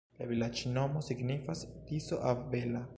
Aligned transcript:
La 0.19 0.27
vilaĝnomo 0.29 1.05
signifas: 1.11 1.65
Tiso-avela. 1.91 2.87